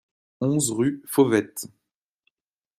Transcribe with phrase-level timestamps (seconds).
[0.39, 1.67] onze rue Fauvettes